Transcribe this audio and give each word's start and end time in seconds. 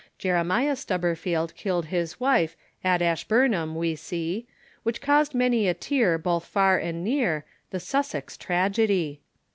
Jeremiah 0.17 0.75
Stubberfield 0.75 1.53
killed 1.55 1.85
his 1.85 2.19
wife, 2.19 2.57
At 2.83 3.03
Ashburnham, 3.03 3.75
we 3.75 3.95
see, 3.95 4.47
Which 4.81 4.99
caused 4.99 5.35
many 5.35 5.67
a 5.67 5.75
tear 5.75 6.17
both 6.17 6.43
far 6.45 6.79
and 6.79 7.03
near, 7.03 7.45
The 7.69 7.79
Sussex 7.79 8.35
tragedy. 8.35 9.21